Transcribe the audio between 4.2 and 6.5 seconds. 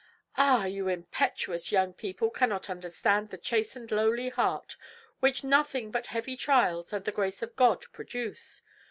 heart, which nothing but heavy